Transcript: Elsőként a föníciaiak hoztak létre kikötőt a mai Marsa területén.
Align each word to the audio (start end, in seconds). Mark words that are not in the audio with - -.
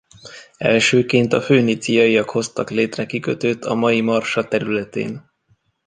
Elsőként 0.57 1.33
a 1.33 1.41
föníciaiak 1.41 2.29
hoztak 2.29 2.69
létre 2.69 3.05
kikötőt 3.05 3.65
a 3.65 3.73
mai 3.73 4.01
Marsa 4.01 4.47
területén. 4.47 5.29